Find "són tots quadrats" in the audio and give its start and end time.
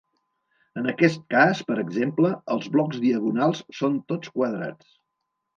3.83-4.93